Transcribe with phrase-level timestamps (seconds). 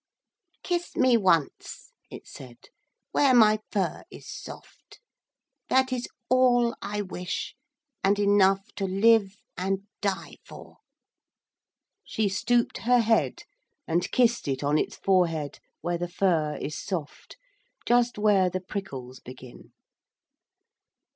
[0.63, 2.57] 'Kiss me once,' it said,
[3.11, 4.99] 'where my fur is soft.
[5.69, 7.53] That is all I wish,
[8.03, 10.77] and enough to live and die for.'
[12.03, 13.43] She stooped her head
[13.87, 17.37] and kissed it on its forehead where the fur is soft,
[17.85, 19.71] just where the prickles begin.